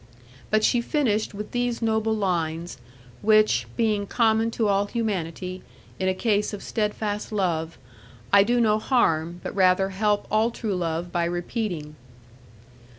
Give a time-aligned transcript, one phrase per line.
[0.49, 2.79] But she finished with these noble lines,
[3.21, 5.61] which (being common to all humanity,
[5.99, 7.77] in a case of steadfast love)
[8.33, 11.95] I do no harm, but rather help all true love by repeating.